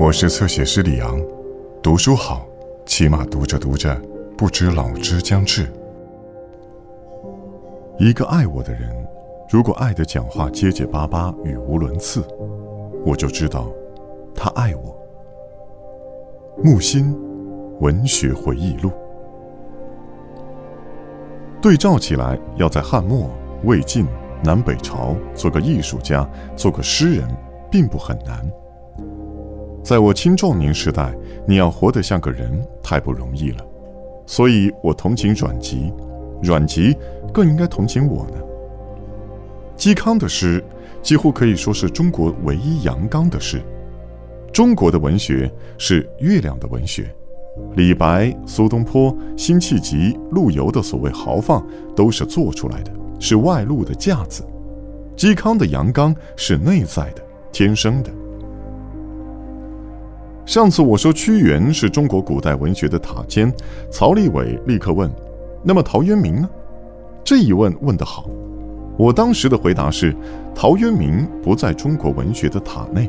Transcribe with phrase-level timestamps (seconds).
[0.00, 1.20] 我是侧写师李昂，
[1.82, 2.46] 读书好，
[2.86, 3.94] 起码读着读着，
[4.34, 5.70] 不知老之将至。
[7.98, 8.90] 一个爱我的人，
[9.50, 12.24] 如果爱的讲话结结巴巴、语无伦次，
[13.04, 13.70] 我就知道
[14.34, 14.98] 他爱我。
[16.64, 17.14] 木心，
[17.80, 18.90] 文学回忆录。
[21.60, 23.28] 对照起来，要在汉末、
[23.64, 24.06] 魏晋、
[24.42, 27.28] 南北朝做个艺术家、做个诗人，
[27.70, 28.50] 并不很难。
[29.82, 31.14] 在我青壮年时代，
[31.46, 33.66] 你要活得像个人，太不容易了。
[34.26, 35.92] 所以我同情阮籍，
[36.42, 36.96] 阮籍
[37.32, 38.34] 更应该同情我呢。
[39.76, 40.62] 嵇康的诗
[41.02, 43.60] 几乎可以说是中国唯一阳刚的诗。
[44.52, 47.12] 中国的文学是月亮的文学，
[47.76, 54.44] 李白、苏东坡、辛弃疾、陆游的所谓豪放，都是做出来的，是外露的架子。
[55.16, 58.10] 嵇康的阳刚是内在的，天生的。
[60.50, 63.54] 上次我说屈原是中国古代文学的塔尖，
[63.88, 65.08] 曹立伟立刻问
[65.62, 66.50] ：“那么陶渊明呢？”
[67.22, 68.28] 这一问问得好。
[68.98, 70.12] 我当时的回答是：
[70.52, 73.08] 陶渊明不在中国文学的塔内，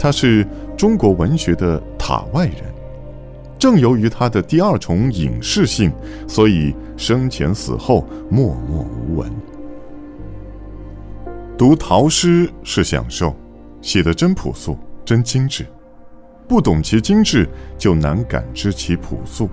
[0.00, 0.44] 他是
[0.76, 2.56] 中国文学的塔外人。
[3.56, 5.92] 正由于他的第二重隐士性，
[6.26, 9.30] 所以生前死后默默无闻。
[11.56, 13.32] 读陶诗是享受，
[13.80, 15.64] 写得真朴素，真精致。
[16.50, 17.48] 不懂其精致，
[17.78, 19.46] 就难感知其朴素；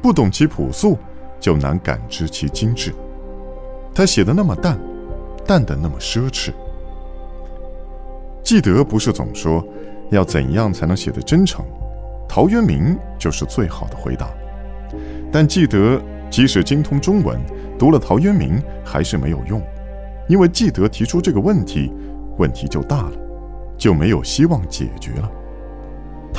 [0.00, 0.96] 不懂其朴素，
[1.38, 2.94] 就难感知其精致。
[3.94, 4.80] 他写的那么淡，
[5.46, 6.50] 淡的那么奢侈。
[8.42, 9.62] 记得不是总说
[10.08, 11.62] 要怎样才能写得真诚？
[12.26, 14.30] 陶渊明就是最好的回答。
[15.30, 17.38] 但记得即使精通中文，
[17.78, 19.60] 读了陶渊明还是没有用，
[20.26, 21.92] 因为记得提出这个问题，
[22.38, 23.12] 问题就大了，
[23.76, 25.30] 就没有希望解决了。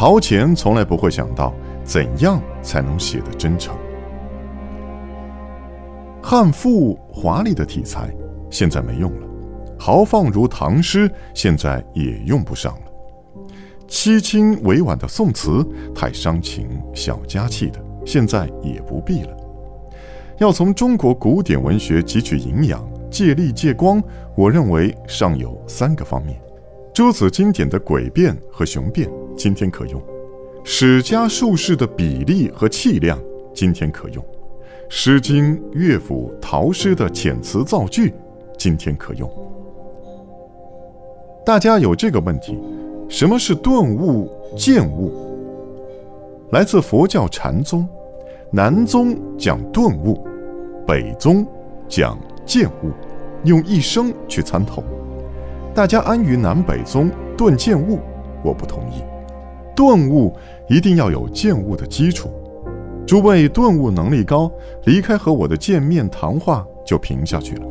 [0.01, 1.53] 陶潜从来不会想到
[1.83, 3.77] 怎样才能写得真诚。
[6.23, 8.11] 汉赋华丽的题材
[8.49, 9.27] 现在没用了，
[9.77, 13.51] 豪放如唐诗现在也用不上了，
[13.87, 15.63] 凄清委婉的宋词
[15.93, 19.37] 太伤情小家气的现在也不必了。
[20.39, 24.01] 要从中国古典文学汲取营养、借力借光，
[24.35, 26.41] 我认为尚有三个方面：
[26.91, 29.07] 诸子经典的诡辩和雄辩。
[29.35, 30.01] 今天可用，
[30.63, 33.17] 史家术士的比例和气量；
[33.53, 34.23] 今天可用，
[34.87, 38.11] 《诗经》乐府陶诗的遣词造句；
[38.57, 39.29] 今天可用。
[41.43, 42.59] 大家有这个问题：
[43.09, 45.11] 什么是顿悟、见悟？
[46.51, 47.87] 来自佛教禅宗，
[48.51, 50.23] 南宗讲顿悟，
[50.85, 51.45] 北宗
[51.87, 52.15] 讲
[52.45, 52.91] 见悟，
[53.45, 54.83] 用一生去参透。
[55.73, 57.97] 大家安于南北宗顿见悟，
[58.43, 59.01] 我不同意。
[59.75, 60.35] 顿悟
[60.67, 62.29] 一定要有见悟的基础。
[63.05, 64.49] 诸位顿悟能力高，
[64.85, 67.65] 离开和我的见面谈话就平下去了，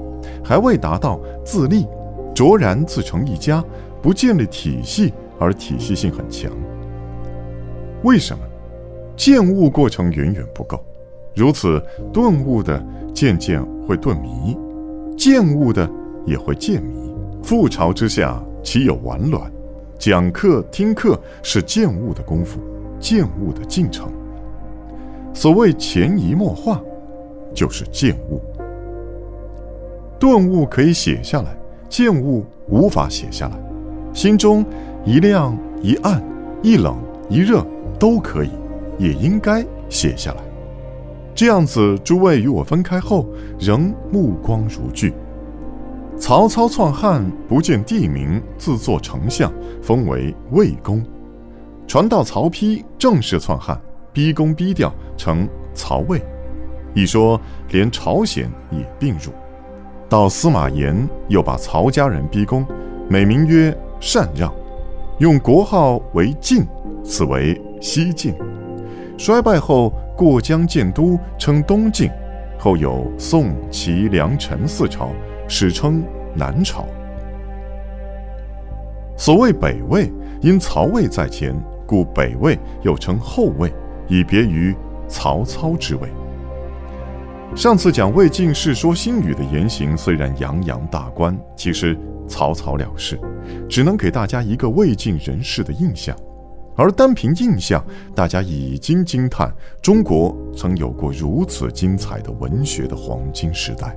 [0.44, 1.86] 还未达到自立，
[2.34, 3.64] 卓然自成一家，
[4.02, 6.50] 不建立体系而体系性很强。
[8.02, 8.44] 为什么？
[9.16, 10.82] 见悟过程远远不够，
[11.34, 11.82] 如此
[12.12, 12.82] 顿悟的
[13.14, 14.56] 渐渐会顿迷，
[15.16, 15.88] 见悟的
[16.26, 17.14] 也会渐迷。
[17.42, 19.50] 覆巢之下，岂有完卵？
[20.00, 22.58] 讲课听课是见悟的功夫，
[22.98, 24.10] 见悟的进程。
[25.34, 26.80] 所谓潜移默化，
[27.52, 28.40] 就是见悟。
[30.18, 31.54] 顿悟可以写下来，
[31.86, 33.58] 见悟无法写下来。
[34.14, 34.64] 心中
[35.04, 36.22] 一亮一暗，
[36.62, 36.96] 一冷
[37.28, 37.62] 一热
[37.98, 38.52] 都可以，
[38.98, 40.38] 也应该写下来。
[41.34, 43.26] 这样子，诸位与我分开后，
[43.58, 45.12] 仍目光如炬。
[46.20, 49.50] 曹操篡汉，不见地名，自作丞相，
[49.80, 51.02] 封为魏公。
[51.86, 53.80] 传到曹丕正式篡汉，
[54.12, 56.22] 逼宫逼掉，成曹魏。
[56.92, 59.32] 一说连朝鲜也并入。
[60.10, 62.66] 到司马炎又把曹家人逼宫，
[63.08, 64.52] 美名曰禅让，
[65.20, 66.66] 用国号为晋，
[67.02, 68.34] 此为西晋。
[69.16, 72.10] 衰败后过江建都，称东晋。
[72.58, 75.08] 后有宋、齐、梁、陈四朝。
[75.52, 76.00] 史称
[76.32, 76.86] 南朝。
[79.16, 80.08] 所谓北魏，
[80.40, 81.52] 因曹魏在前，
[81.84, 83.68] 故北魏又称后魏，
[84.06, 84.72] 以别于
[85.08, 86.08] 曹操之魏。
[87.56, 91.98] 上次讲魏晋《世说新语》的言行，虽然洋洋大观，其实
[92.28, 93.18] 草草了事，
[93.68, 96.16] 只能给大家一个魏晋人士的印象。
[96.76, 99.52] 而单凭印象，大家已经惊叹
[99.82, 103.96] 中国曾有过如此精彩的文学的黄金时代。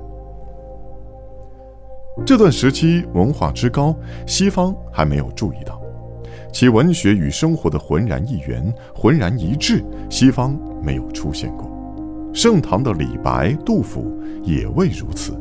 [2.22, 3.94] 这段时期文化之高，
[4.24, 5.82] 西方还没有注意到。
[6.52, 11.68] 其文学与生活的浑然一元、浑然一致，西方没有出现过。
[12.32, 15.32] 盛唐的李白、杜甫也未如此，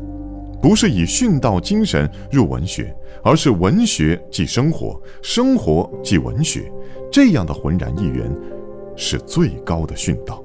[0.59, 2.93] 不是以殉道精神入文学，
[3.23, 6.71] 而是文学即生活，生活即文学，
[7.11, 8.29] 这样的浑然一元，
[8.95, 10.43] 是最高的殉道。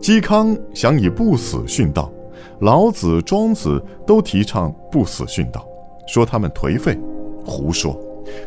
[0.00, 2.12] 嵇康想以不死殉道，
[2.60, 5.66] 老子、庄子都提倡不死殉道，
[6.06, 6.98] 说他们颓废，
[7.44, 7.98] 胡说，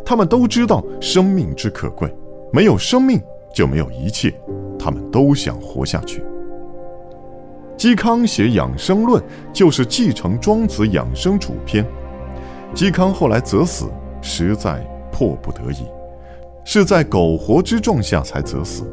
[0.06, 2.14] 他们都知道生命之可贵，
[2.52, 3.22] 没有生命
[3.54, 4.34] 就没有一切。
[4.78, 6.22] 他们都想活下去。
[7.78, 9.22] 嵇康写《养生论》，
[9.54, 11.86] 就是继承庄子养生主篇。
[12.76, 13.86] 嵇康后来则死，
[14.22, 15.86] 实在迫不得已，
[16.66, 18.84] 是在苟活之状下才则死。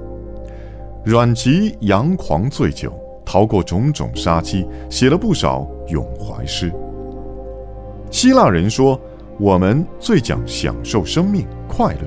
[1.04, 2.92] 阮籍阳狂醉酒，
[3.30, 6.68] 逃过种种杀机，写了不少咏怀诗。
[8.10, 9.00] 希腊人说
[9.38, 12.00] ：“我们最讲享受生命快乐，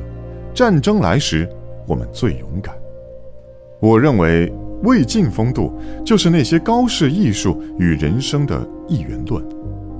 [0.54, 1.48] 战争来时，
[1.88, 2.76] 我们最勇敢。”
[3.80, 5.72] 我认为魏晋风度
[6.04, 9.42] 就是那些高士艺术与人生的一元论，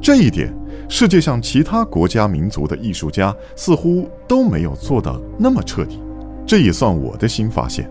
[0.02, 0.54] 这一点
[0.90, 6.02] 世界上其他国家民族的艺术家似乎都没有做到那么彻底，
[6.46, 7.90] 这也算我的新发现，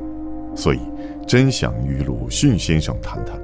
[0.55, 0.81] 所以
[1.27, 3.41] 真想与鲁迅先生谈谈，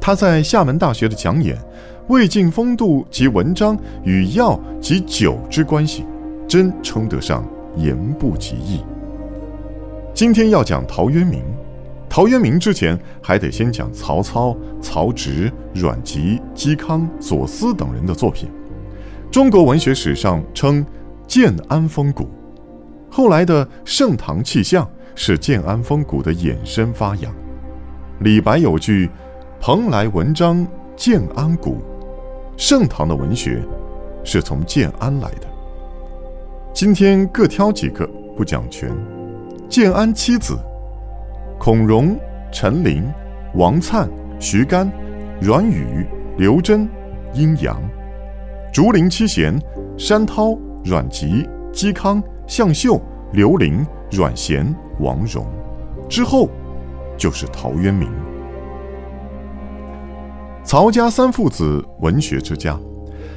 [0.00, 1.56] 他在厦门大学的讲演
[2.08, 6.02] 《魏晋风度及文章与药及酒之关系》，
[6.46, 7.46] 真称得上
[7.76, 8.80] 言不及义。
[10.12, 11.42] 今天要讲陶渊明。
[12.08, 18.48] 陶渊明之前还得先讲曹操、曹植、阮籍、嵇康、左思等人的作品。
[19.32, 20.86] 中国文学史上称
[21.26, 22.28] 建安风骨，
[23.10, 27.32] 后来的盛唐气象是建安风骨的衍生发扬。
[28.20, 29.10] 李白有句
[29.60, 30.66] “蓬莱文章
[30.96, 31.78] 建安骨”，
[32.56, 33.62] 盛唐的文学
[34.22, 35.46] 是从建安来的。
[36.72, 38.06] 今天各挑几个，
[38.36, 38.90] 不讲全。
[39.68, 40.56] 建安七子。
[41.58, 42.18] 孔融、
[42.52, 43.04] 陈琳、
[43.54, 44.08] 王粲、
[44.38, 44.90] 徐干、
[45.40, 46.06] 阮宇、
[46.36, 46.86] 刘桢、
[47.32, 47.76] 阴阳；
[48.72, 49.58] 竹林七贤：
[49.96, 53.00] 山涛、阮籍、嵇康、向秀、
[53.32, 55.44] 刘伶、阮咸、王戎。
[56.08, 56.48] 之后，
[57.18, 58.08] 就是陶渊明。
[60.62, 62.78] 曹家三父子，文学之家。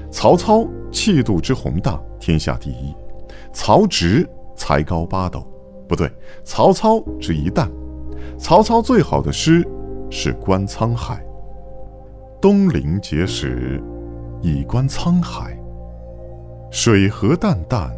[0.09, 2.95] 曹操气度之宏大，天下第一；
[3.51, 4.25] 曹植
[4.55, 5.45] 才高八斗，
[5.87, 6.09] 不对，
[6.45, 7.67] 曹操之一旦。
[8.37, 9.67] 曹操最好的诗
[10.09, 11.15] 是《观沧海》
[12.39, 13.81] ：“东临碣石，
[14.41, 15.59] 以观沧海。
[16.71, 17.89] 水何澹澹，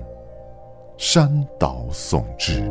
[1.01, 2.62] 山岛竦之。”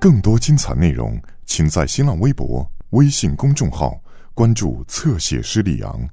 [0.00, 4.00] 更多精彩内容，请在新浪微博、微信公众号
[4.38, 6.08] 关注“侧写师李昂”。